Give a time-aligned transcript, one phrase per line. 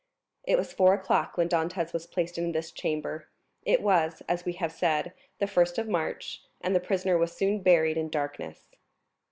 [0.45, 3.27] It was four o'clock when Dantès was placed in this chamber.
[3.67, 7.59] It was, as we have said, the 1st of March, and the prisoner was soon
[7.61, 8.71] buried in darkness.